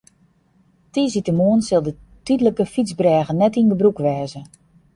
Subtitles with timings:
[0.93, 1.93] Tiisdeitemoarn sil de
[2.25, 4.41] tydlike fytsbrêge net yn gebrûk wêze.